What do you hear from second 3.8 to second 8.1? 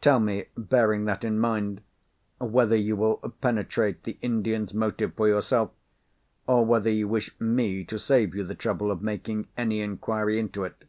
the Indian's motive for yourself? or whether you wish me to